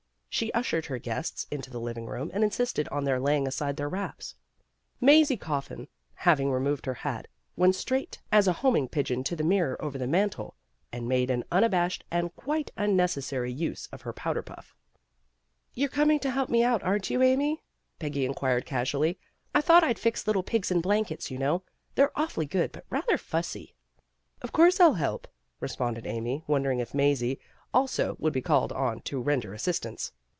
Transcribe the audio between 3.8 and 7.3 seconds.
wraps. Mazie Coffin Jiaving re moved her hat,